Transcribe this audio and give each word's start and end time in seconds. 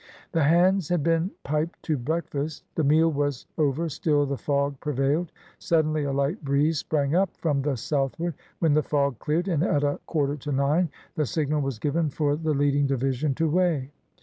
The 0.31 0.41
hands 0.41 0.89
had 0.89 1.03
been 1.03 1.29
piped 1.43 1.83
to 1.83 1.95
breakfast. 1.95 2.63
The 2.73 2.83
meal 2.83 3.11
was 3.11 3.45
over, 3.59 3.87
still 3.87 4.25
the 4.25 4.35
fog 4.35 4.79
prevailed. 4.79 5.31
Suddenly 5.59 6.05
a 6.05 6.11
light 6.11 6.43
breeze 6.43 6.79
sprang 6.79 7.13
up 7.13 7.29
from 7.37 7.61
the 7.61 7.77
southward, 7.77 8.33
when 8.57 8.73
the 8.73 8.81
fog 8.81 9.19
cleared, 9.19 9.47
and 9.47 9.61
at 9.61 9.83
a 9.83 9.99
quarter 10.07 10.37
to 10.37 10.51
nine 10.51 10.89
the 11.13 11.27
signal 11.27 11.61
was 11.61 11.77
given 11.77 12.09
for 12.09 12.35
the 12.35 12.55
leading 12.55 12.87
division 12.87 13.35
to 13.35 13.47
weigh. 13.47 13.91